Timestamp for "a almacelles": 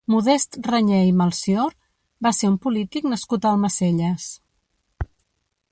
3.49-4.29